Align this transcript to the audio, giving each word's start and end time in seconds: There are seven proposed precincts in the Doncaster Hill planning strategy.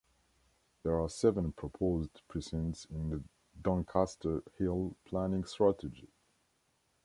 There 0.81 0.99
are 0.99 1.07
seven 1.07 1.51
proposed 1.51 2.27
precincts 2.27 2.85
in 2.85 3.09
the 3.09 3.23
Doncaster 3.61 4.41
Hill 4.57 4.95
planning 5.05 5.43
strategy. 5.43 6.09